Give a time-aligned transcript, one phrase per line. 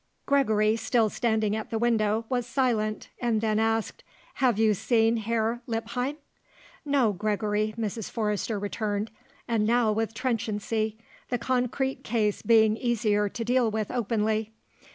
[0.25, 4.03] Gregory, still standing at the window, was silent, and then asked:
[4.41, 6.17] "Have you seen Herr Lippheim?"
[6.83, 8.09] "No, Gregory," Mrs.
[8.09, 9.11] Forrester returned,
[9.47, 10.97] and now with trenchancy,
[11.29, 14.51] the concrete case being easier to deal with openly.